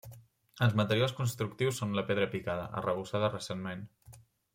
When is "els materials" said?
0.67-1.11